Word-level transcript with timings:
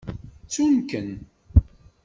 Ttun-ken. 0.43 1.09